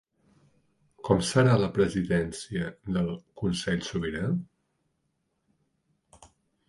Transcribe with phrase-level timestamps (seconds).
[1.09, 3.13] Com serà la presidència del
[3.43, 4.25] Consell Sobirà?